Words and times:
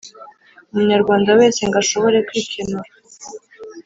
umunyarwanda 0.71 1.29
wese 1.39 1.59
ngo 1.67 1.77
ashobore 1.83 2.17
kwikenura. 2.27 2.91